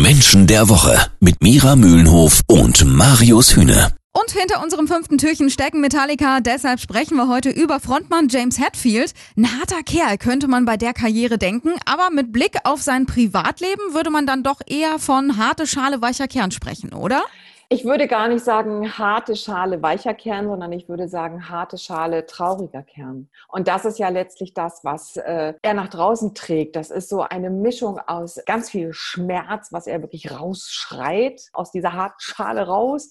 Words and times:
Menschen 0.00 0.46
der 0.46 0.68
Woche 0.68 0.98
mit 1.20 1.42
Mira 1.42 1.76
Mühlenhof 1.76 2.40
und 2.46 2.84
Marius 2.84 3.54
Hühne. 3.54 3.92
Und 4.12 4.30
hinter 4.30 4.62
unserem 4.62 4.88
fünften 4.88 5.18
Türchen 5.18 5.50
stecken 5.50 5.80
Metallica, 5.80 6.40
deshalb 6.40 6.80
sprechen 6.80 7.16
wir 7.16 7.28
heute 7.28 7.50
über 7.50 7.80
Frontmann 7.80 8.28
James 8.28 8.58
Hetfield. 8.58 9.12
Ein 9.36 9.58
harter 9.58 9.82
Kerl 9.82 10.18
könnte 10.18 10.48
man 10.48 10.64
bei 10.64 10.76
der 10.76 10.92
Karriere 10.92 11.38
denken, 11.38 11.70
aber 11.86 12.10
mit 12.10 12.32
Blick 12.32 12.56
auf 12.64 12.82
sein 12.82 13.06
Privatleben 13.06 13.94
würde 13.94 14.10
man 14.10 14.26
dann 14.26 14.42
doch 14.42 14.60
eher 14.66 14.98
von 14.98 15.36
harte 15.36 15.66
Schale 15.66 16.02
weicher 16.02 16.28
Kern 16.28 16.50
sprechen, 16.50 16.92
oder? 16.92 17.22
Ich 17.72 17.86
würde 17.86 18.06
gar 18.06 18.28
nicht 18.28 18.44
sagen 18.44 18.98
harte 18.98 19.34
Schale 19.34 19.82
weicher 19.82 20.12
Kern, 20.12 20.46
sondern 20.46 20.72
ich 20.72 20.90
würde 20.90 21.08
sagen 21.08 21.48
harte 21.48 21.78
Schale 21.78 22.26
trauriger 22.26 22.82
Kern. 22.82 23.30
Und 23.48 23.66
das 23.66 23.86
ist 23.86 23.98
ja 23.98 24.10
letztlich 24.10 24.52
das, 24.52 24.84
was 24.84 25.16
äh, 25.16 25.54
er 25.62 25.72
nach 25.72 25.88
draußen 25.88 26.34
trägt. 26.34 26.76
Das 26.76 26.90
ist 26.90 27.08
so 27.08 27.22
eine 27.22 27.48
Mischung 27.48 27.98
aus 27.98 28.38
ganz 28.44 28.68
viel 28.68 28.92
Schmerz, 28.92 29.72
was 29.72 29.86
er 29.86 30.02
wirklich 30.02 30.38
rausschreit, 30.38 31.48
aus 31.54 31.72
dieser 31.72 31.94
harten 31.94 32.20
Schale 32.20 32.66
raus. 32.66 33.10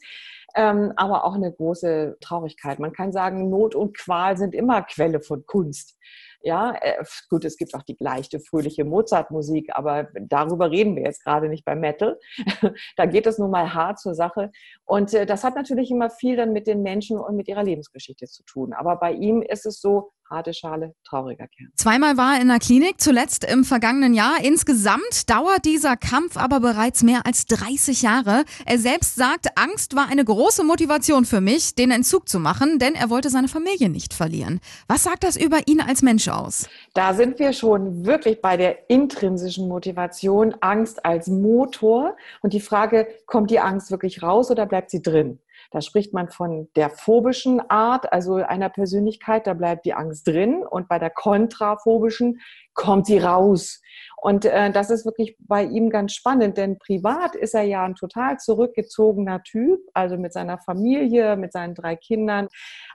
Ähm, 0.54 0.94
aber 0.96 1.26
auch 1.26 1.34
eine 1.34 1.52
große 1.52 2.18
Traurigkeit. 2.22 2.78
Man 2.78 2.94
kann 2.94 3.12
sagen, 3.12 3.50
Not 3.50 3.74
und 3.74 3.98
Qual 3.98 4.38
sind 4.38 4.54
immer 4.54 4.84
Quelle 4.84 5.22
von 5.22 5.44
Kunst. 5.44 5.98
Ja, 6.44 6.73
äh, 6.81 7.04
gut, 7.30 7.45
es 7.45 7.58
gibt 7.58 7.76
auch 7.76 7.84
die 7.84 7.95
leichte, 8.00 8.40
fröhliche 8.40 8.84
Mozart-Musik, 8.84 9.70
aber 9.73 10.08
darüber 10.20 10.72
reden 10.72 10.95
wir 10.95 11.04
jetzt 11.04 11.23
gerade 11.23 11.49
nicht 11.49 11.66
beim 11.66 11.80
Metal. 11.80 12.20
da 12.98 13.05
geht 13.05 13.27
es 13.27 13.38
nun 13.38 13.52
mal 13.52 13.73
hart 13.73 13.99
zur 13.99 14.16
Sache. 14.16 14.52
Und 14.85 15.13
äh, 15.13 15.26
das 15.26 15.44
hat 15.44 15.55
natürlich 15.55 15.91
immer 15.91 16.09
viel 16.09 16.35
dann 16.35 16.54
mit 16.54 16.68
den 16.68 16.82
Menschen 16.82 17.20
und 17.20 17.35
mit 17.35 17.48
ihrer 17.48 17.63
Lebensgeschichte 17.63 18.26
zu 18.26 18.44
tun. 18.44 18.73
Aber 18.73 18.96
bei 18.96 19.12
ihm 19.12 19.41
ist 19.41 19.66
es 19.66 19.80
so, 19.80 20.12
harte 20.31 20.53
Schale, 20.53 20.95
trauriger 21.03 21.48
Kern. 21.48 21.71
Zweimal 21.76 22.17
war 22.17 22.35
er 22.35 22.41
in 22.41 22.48
der 22.48 22.59
Klinik, 22.59 22.99
zuletzt 22.99 23.44
im 23.44 23.63
vergangenen 23.63 24.13
Jahr. 24.13 24.44
Insgesamt 24.44 25.30
dauert 25.30 25.66
dieser 25.66 25.98
Kampf 25.98 26.38
aber 26.38 26.59
bereits 26.62 27.04
mehr 27.04 27.26
als 27.26 27.45
30 27.45 28.02
Jahre. 28.02 28.45
Er 28.66 28.80
selbst 28.80 29.16
sagt, 29.16 29.49
Angst 29.57 29.95
war 29.95 30.09
eine 30.09 30.23
große 30.26 30.63
Motivation 30.63 31.26
für 31.26 31.41
mich, 31.41 31.76
den 31.76 31.91
Entzug 31.91 32.29
zu 32.29 32.40
machen, 32.40 32.79
denn 32.79 32.96
er 32.96 33.10
wollte 33.10 33.29
seine 33.29 33.49
Familie 33.49 33.90
nicht 33.90 34.13
verlieren. 34.13 34.62
Was 34.88 35.04
sagt 35.04 35.23
das 35.23 35.35
über 35.35 35.68
ihn 35.68 35.82
als 35.82 36.01
Mensch 36.01 36.27
aus? 36.29 36.68
Da 36.93 37.13
sind 37.13 37.38
wir 37.38 37.54
schon 37.54 38.05
wirklich 38.05 38.41
bei 38.41 38.57
der 38.57 38.90
intrinsischen 38.90 39.68
Motivation, 39.68 40.55
Angst 40.62 41.05
als 41.05 41.27
Motor. 41.27 42.16
Und 42.41 42.54
die 42.54 42.62
Frage, 42.62 43.07
kommt 43.26 43.51
die 43.51 43.60
Angst 43.60 43.91
wirklich 43.91 44.23
raus 44.23 44.49
oder 44.49 44.66
bleibt 44.66 44.90
sie 44.90 45.01
drin? 45.01 45.40
Da 45.70 45.81
spricht 45.81 46.13
man 46.13 46.29
von 46.29 46.70
der 46.76 46.90
phobischen 46.90 47.62
Art, 47.70 48.12
also 48.12 48.35
einer 48.35 48.70
Persönlichkeit, 48.70 49.45
da 49.48 49.54
bleibt 49.54 49.85
die 49.85 49.93
Angst 49.93 50.27
drin 50.27 50.63
und 50.63 50.87
bei 50.87 50.99
der 50.99 51.12
kontraphobischen 51.12 52.40
kommt 52.73 53.05
sie 53.05 53.20
raus. 53.20 53.82
Und 54.22 54.46
äh, 54.46 54.72
das 54.72 54.91
ist 54.91 55.04
wirklich 55.04 55.36
bei 55.40 55.64
ihm 55.64 55.90
ganz 55.90 56.14
spannend, 56.14 56.55
denn 56.55 56.77
privat 56.77 57.34
ist 57.36 57.55
er 57.55 57.64
ja 57.64 57.84
ein 57.84 57.96
total 57.96 58.38
zurückgezogener 58.38 59.41
Typ, 59.41 59.80
also 59.96 60.16
mit 60.16 60.32
seiner 60.32 60.60
Familie, 60.60 61.36
mit 61.36 61.52
seinen 61.52 61.74
drei 61.74 61.96
Kindern. 61.96 62.48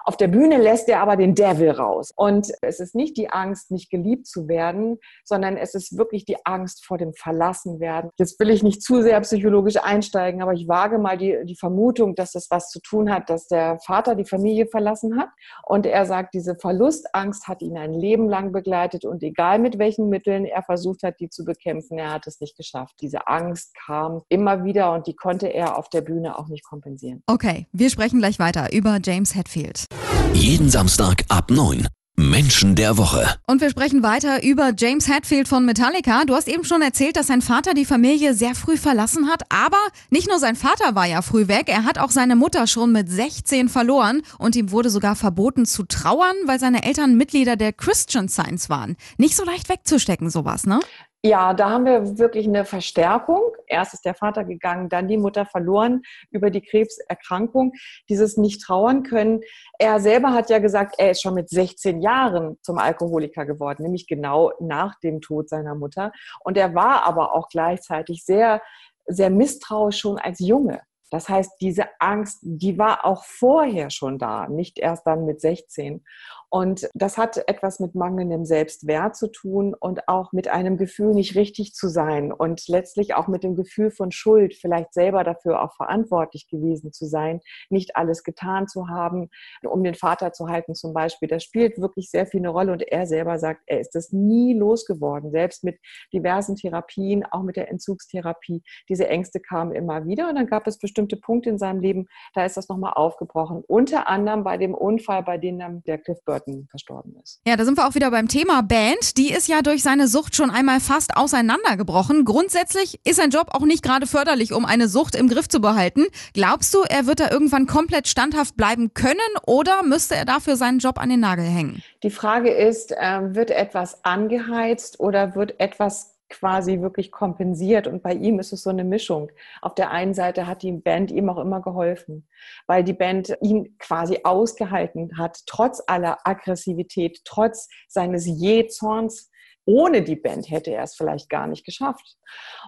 Auf 0.04 0.16
der 0.16 0.28
Bühne 0.28 0.58
lässt 0.58 0.88
er 0.88 1.00
aber 1.00 1.16
den 1.16 1.34
Devil 1.34 1.72
raus. 1.72 2.12
Und 2.14 2.52
es 2.62 2.78
ist 2.78 2.94
nicht 2.94 3.16
die 3.16 3.28
Angst, 3.28 3.72
nicht 3.72 3.90
geliebt 3.90 4.28
zu 4.28 4.46
werden, 4.46 4.98
sondern 5.24 5.56
es 5.56 5.74
ist 5.74 5.98
wirklich 5.98 6.26
die 6.26 6.36
Angst 6.44 6.86
vor 6.86 6.96
dem 6.96 7.12
Verlassenwerden. 7.12 8.12
Jetzt 8.18 8.38
will 8.38 8.50
ich 8.50 8.62
nicht 8.62 8.82
zu 8.82 9.02
sehr 9.02 9.20
psychologisch 9.22 9.82
einsteigen, 9.82 10.42
aber 10.42 10.52
ich 10.52 10.68
wage 10.68 10.98
mal 10.98 11.18
die, 11.18 11.40
die 11.44 11.56
Vermutung, 11.56 12.14
dass 12.14 12.30
das 12.30 12.46
was 12.50 12.70
zu 12.70 12.80
tun 12.80 13.12
hat, 13.12 13.28
dass 13.30 13.48
der 13.48 13.80
Vater 13.84 14.14
die 14.14 14.24
Familie 14.24 14.66
verlassen 14.66 15.18
hat. 15.18 15.30
Und 15.64 15.86
er 15.86 16.06
sagt, 16.06 16.34
diese 16.34 16.54
Verlustangst 16.54 17.48
hat 17.48 17.62
ihn 17.62 17.76
ein 17.76 17.94
Leben 17.94 18.28
lang 18.28 18.52
begleitet 18.52 19.04
und 19.04 19.24
egal 19.24 19.58
mit 19.58 19.80
welchen 19.80 20.08
Mitteln 20.08 20.44
er 20.44 20.62
versucht 20.62 21.02
hat, 21.02 21.15
die 21.20 21.28
zu 21.28 21.44
bekämpfen. 21.44 21.98
Er 21.98 22.12
hat 22.12 22.26
es 22.26 22.40
nicht 22.40 22.56
geschafft. 22.56 22.96
Diese 23.00 23.26
Angst 23.28 23.74
kam 23.74 24.22
immer 24.28 24.64
wieder 24.64 24.92
und 24.92 25.06
die 25.06 25.14
konnte 25.14 25.48
er 25.48 25.78
auf 25.78 25.88
der 25.88 26.00
Bühne 26.00 26.38
auch 26.38 26.48
nicht 26.48 26.64
kompensieren. 26.64 27.22
Okay, 27.26 27.66
wir 27.72 27.90
sprechen 27.90 28.18
gleich 28.18 28.38
weiter 28.38 28.72
über 28.72 28.98
James 29.02 29.34
Hetfield. 29.34 29.86
Jeden 30.32 30.70
Samstag 30.70 31.24
ab 31.28 31.50
9. 31.50 31.86
Menschen 32.18 32.74
der 32.74 32.96
Woche. 32.96 33.36
Und 33.46 33.60
wir 33.60 33.68
sprechen 33.68 34.02
weiter 34.02 34.42
über 34.42 34.72
James 34.76 35.06
Hetfield 35.06 35.48
von 35.48 35.66
Metallica. 35.66 36.24
Du 36.24 36.34
hast 36.34 36.48
eben 36.48 36.64
schon 36.64 36.80
erzählt, 36.80 37.16
dass 37.16 37.26
sein 37.26 37.42
Vater 37.42 37.74
die 37.74 37.84
Familie 37.84 38.32
sehr 38.32 38.54
früh 38.54 38.78
verlassen 38.78 39.28
hat. 39.28 39.42
Aber 39.50 39.76
nicht 40.08 40.26
nur 40.26 40.38
sein 40.38 40.56
Vater 40.56 40.94
war 40.94 41.04
ja 41.04 41.20
früh 41.20 41.46
weg, 41.46 41.68
er 41.68 41.84
hat 41.84 41.98
auch 41.98 42.10
seine 42.10 42.34
Mutter 42.34 42.66
schon 42.66 42.90
mit 42.90 43.10
16 43.10 43.68
verloren. 43.68 44.22
Und 44.38 44.56
ihm 44.56 44.70
wurde 44.70 44.88
sogar 44.88 45.14
verboten 45.14 45.66
zu 45.66 45.82
trauern, 45.82 46.34
weil 46.46 46.58
seine 46.58 46.84
Eltern 46.84 47.16
Mitglieder 47.16 47.56
der 47.56 47.74
Christian 47.74 48.30
Science 48.30 48.70
waren. 48.70 48.96
Nicht 49.18 49.36
so 49.36 49.44
leicht 49.44 49.68
wegzustecken, 49.68 50.30
sowas, 50.30 50.66
ne? 50.66 50.80
Ja, 51.26 51.54
da 51.54 51.70
haben 51.70 51.86
wir 51.86 52.18
wirklich 52.18 52.46
eine 52.46 52.64
Verstärkung. 52.64 53.40
Erst 53.66 53.94
ist 53.94 54.04
der 54.04 54.14
Vater 54.14 54.44
gegangen, 54.44 54.88
dann 54.88 55.08
die 55.08 55.16
Mutter 55.16 55.44
verloren 55.44 56.02
über 56.30 56.50
die 56.50 56.60
Krebserkrankung. 56.60 57.72
Dieses 58.08 58.36
nicht 58.36 58.62
trauern 58.62 59.02
können. 59.02 59.40
Er 59.80 59.98
selber 59.98 60.34
hat 60.34 60.50
ja 60.50 60.60
gesagt, 60.60 60.94
er 60.98 61.10
ist 61.10 61.22
schon 61.22 61.34
mit 61.34 61.48
16 61.48 62.00
Jahren 62.00 62.58
zum 62.62 62.78
Alkoholiker 62.78 63.44
geworden, 63.44 63.82
nämlich 63.82 64.06
genau 64.06 64.52
nach 64.60 65.00
dem 65.00 65.20
Tod 65.20 65.48
seiner 65.48 65.74
Mutter. 65.74 66.12
Und 66.44 66.56
er 66.56 66.76
war 66.76 67.02
aber 67.02 67.34
auch 67.34 67.48
gleichzeitig 67.48 68.24
sehr, 68.24 68.62
sehr 69.06 69.30
misstrauisch 69.30 69.98
schon 69.98 70.18
als 70.18 70.38
Junge. 70.38 70.80
Das 71.10 71.28
heißt, 71.28 71.52
diese 71.60 71.86
Angst, 71.98 72.38
die 72.42 72.78
war 72.78 73.04
auch 73.04 73.24
vorher 73.24 73.90
schon 73.90 74.18
da, 74.18 74.48
nicht 74.48 74.78
erst 74.78 75.06
dann 75.08 75.24
mit 75.24 75.40
16. 75.40 76.04
Und 76.48 76.88
das 76.94 77.18
hat 77.18 77.42
etwas 77.48 77.80
mit 77.80 77.94
mangelndem 77.94 78.44
Selbstwert 78.44 79.16
zu 79.16 79.26
tun 79.28 79.74
und 79.74 80.08
auch 80.08 80.32
mit 80.32 80.46
einem 80.46 80.76
Gefühl, 80.76 81.12
nicht 81.12 81.34
richtig 81.34 81.74
zu 81.74 81.88
sein 81.88 82.32
und 82.32 82.68
letztlich 82.68 83.14
auch 83.14 83.26
mit 83.26 83.42
dem 83.42 83.56
Gefühl 83.56 83.90
von 83.90 84.12
Schuld, 84.12 84.54
vielleicht 84.54 84.94
selber 84.94 85.24
dafür 85.24 85.62
auch 85.62 85.74
verantwortlich 85.74 86.48
gewesen 86.48 86.92
zu 86.92 87.06
sein, 87.06 87.40
nicht 87.68 87.96
alles 87.96 88.22
getan 88.22 88.68
zu 88.68 88.88
haben, 88.88 89.28
um 89.64 89.82
den 89.82 89.94
Vater 89.94 90.32
zu 90.32 90.46
halten 90.46 90.76
zum 90.76 90.94
Beispiel. 90.94 91.28
Das 91.28 91.42
spielt 91.42 91.80
wirklich 91.80 92.10
sehr 92.10 92.26
viel 92.26 92.40
eine 92.40 92.50
Rolle 92.50 92.72
und 92.72 92.82
er 92.82 93.06
selber 93.06 93.38
sagt, 93.38 93.62
er 93.66 93.80
ist 93.80 93.96
es 93.96 94.12
nie 94.12 94.54
losgeworden, 94.54 95.32
selbst 95.32 95.64
mit 95.64 95.78
diversen 96.12 96.54
Therapien, 96.54 97.24
auch 97.24 97.42
mit 97.42 97.56
der 97.56 97.70
Entzugstherapie. 97.70 98.62
Diese 98.88 99.08
Ängste 99.08 99.40
kamen 99.40 99.72
immer 99.72 100.06
wieder 100.06 100.28
und 100.28 100.36
dann 100.36 100.46
gab 100.46 100.68
es 100.68 100.78
bestimmte 100.78 101.16
Punkte 101.16 101.50
in 101.50 101.58
seinem 101.58 101.80
Leben, 101.80 102.06
da 102.34 102.44
ist 102.44 102.56
das 102.56 102.68
nochmal 102.68 102.92
aufgebrochen. 102.94 103.64
Unter 103.66 104.08
anderem 104.08 104.44
bei 104.44 104.56
dem 104.56 104.74
Unfall, 104.74 105.24
bei 105.24 105.38
dem 105.38 105.82
der 105.82 105.98
Cliff 105.98 106.22
Burton 106.24 106.35
Burton 106.36 106.66
verstorben 106.70 107.16
ist. 107.22 107.40
Ja, 107.46 107.56
da 107.56 107.64
sind 107.64 107.78
wir 107.78 107.86
auch 107.86 107.94
wieder 107.94 108.10
beim 108.10 108.28
Thema 108.28 108.62
Band. 108.62 109.16
Die 109.16 109.32
ist 109.32 109.48
ja 109.48 109.62
durch 109.62 109.82
seine 109.82 110.06
Sucht 110.06 110.36
schon 110.36 110.50
einmal 110.50 110.80
fast 110.80 111.16
auseinandergebrochen. 111.16 112.24
Grundsätzlich 112.24 113.00
ist 113.04 113.16
sein 113.16 113.30
Job 113.30 113.48
auch 113.50 113.64
nicht 113.64 113.82
gerade 113.82 114.06
förderlich, 114.06 114.52
um 114.52 114.64
eine 114.64 114.88
Sucht 114.88 115.14
im 115.14 115.28
Griff 115.28 115.48
zu 115.48 115.60
behalten. 115.60 116.04
Glaubst 116.34 116.74
du, 116.74 116.82
er 116.82 117.06
wird 117.06 117.20
da 117.20 117.30
irgendwann 117.30 117.66
komplett 117.66 118.08
standhaft 118.08 118.56
bleiben 118.56 118.92
können 118.92 119.16
oder 119.46 119.82
müsste 119.82 120.14
er 120.16 120.24
dafür 120.24 120.56
seinen 120.56 120.78
Job 120.78 120.98
an 120.98 121.08
den 121.08 121.20
Nagel 121.20 121.44
hängen? 121.44 121.82
Die 122.02 122.10
Frage 122.10 122.50
ist, 122.50 122.92
äh, 122.92 123.34
wird 123.34 123.50
etwas 123.50 124.04
angeheizt 124.04 125.00
oder 125.00 125.34
wird 125.34 125.58
etwas 125.58 126.15
quasi 126.28 126.80
wirklich 126.80 127.10
kompensiert. 127.10 127.86
Und 127.86 128.02
bei 128.02 128.12
ihm 128.12 128.38
ist 128.38 128.52
es 128.52 128.62
so 128.62 128.70
eine 128.70 128.84
Mischung. 128.84 129.30
Auf 129.62 129.74
der 129.74 129.90
einen 129.90 130.14
Seite 130.14 130.46
hat 130.46 130.62
die 130.62 130.72
Band 130.72 131.10
ihm 131.10 131.28
auch 131.28 131.38
immer 131.38 131.60
geholfen, 131.60 132.28
weil 132.66 132.84
die 132.84 132.92
Band 132.92 133.36
ihn 133.40 133.76
quasi 133.78 134.20
ausgehalten 134.24 135.18
hat, 135.18 135.40
trotz 135.46 135.82
aller 135.86 136.18
Aggressivität, 136.24 137.20
trotz 137.24 137.68
seines 137.88 138.26
Jähzorns 138.26 139.30
ohne 139.66 140.02
die 140.02 140.16
Band 140.16 140.48
hätte 140.48 140.70
er 140.70 140.84
es 140.84 140.94
vielleicht 140.94 141.28
gar 141.28 141.46
nicht 141.46 141.66
geschafft. 141.66 142.16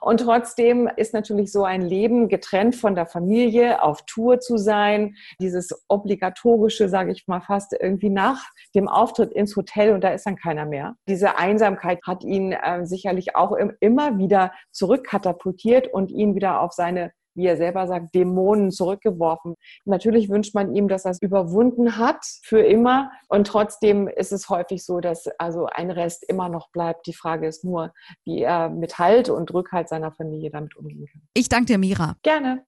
Und 0.01 0.21
trotzdem 0.21 0.91
ist 0.97 1.15
natürlich 1.15 1.51
so 1.51 1.65
ein 1.65 1.81
Leben 1.81 2.29
getrennt 2.29 2.77
von 2.77 2.95
der 2.95 3.07
Familie, 3.07 3.83
auf 3.83 4.03
Tour 4.05 4.41
zu 4.41 4.57
sein, 4.57 5.15
dieses 5.41 5.71
obligatorische, 5.89 6.89
sage 6.89 7.13
ich 7.13 7.27
mal 7.27 7.41
fast, 7.41 7.73
irgendwie 7.79 8.11
nach 8.11 8.45
dem 8.75 8.89
Auftritt 8.89 9.33
ins 9.33 9.57
Hotel 9.57 9.95
und 9.95 10.03
da 10.03 10.11
ist 10.11 10.27
dann 10.27 10.37
keiner 10.37 10.67
mehr. 10.67 10.97
Diese 11.09 11.39
Einsamkeit 11.39 12.01
hat 12.05 12.25
ihn 12.25 12.53
äh, 12.53 12.85
sicherlich 12.85 13.37
auch 13.37 13.53
im, 13.53 13.73
immer 13.81 14.19
wieder 14.19 14.53
zurückkatapultiert 14.73 15.89
und 15.89 16.11
ihn 16.11 16.35
wieder 16.35 16.61
auf 16.61 16.73
seine 16.73 17.13
wie 17.35 17.47
er 17.47 17.57
selber 17.57 17.87
sagt, 17.87 18.15
Dämonen 18.15 18.71
zurückgeworfen. 18.71 19.55
Natürlich 19.85 20.29
wünscht 20.29 20.55
man 20.55 20.75
ihm, 20.75 20.89
dass 20.89 21.05
er 21.05 21.13
es 21.13 21.23
überwunden 21.23 21.97
hat 21.97 22.25
für 22.43 22.61
immer. 22.61 23.11
Und 23.29 23.47
trotzdem 23.47 24.09
ist 24.09 24.33
es 24.33 24.49
häufig 24.49 24.85
so, 24.85 25.01
dass 25.01 25.27
also 25.39 25.67
ein 25.67 25.91
Rest 25.91 26.25
immer 26.29 26.49
noch 26.49 26.71
bleibt. 26.71 27.07
Die 27.07 27.15
Frage 27.15 27.47
ist 27.47 27.65
nur, 27.65 27.93
wie 28.25 28.43
er 28.43 28.69
mit 28.69 28.99
Halt 28.99 29.29
und 29.29 29.53
Rückhalt 29.53 29.89
seiner 29.89 30.13
Familie 30.13 30.51
damit 30.51 30.77
umgehen 30.77 31.07
kann. 31.11 31.23
Ich 31.35 31.49
danke 31.49 31.67
dir, 31.67 31.79
Mira. 31.79 32.17
Gerne. 32.23 32.65